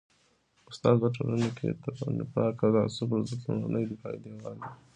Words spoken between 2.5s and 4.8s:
او تعصب پر ضد لومړنی دفاعي دیوال دی.